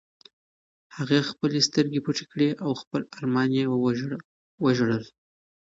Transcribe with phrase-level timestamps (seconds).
[0.95, 3.65] هغې خپلې سترګې پټې کړې او په خپل ارمان یې
[4.63, 5.03] وژړل.